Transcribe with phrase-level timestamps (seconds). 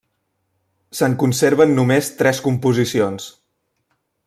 [0.99, 3.31] Se'n conserven només tres composicions.